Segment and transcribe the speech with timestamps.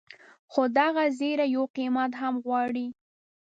[0.51, 2.87] خو دغه زیری یو قیمت هم غواړي.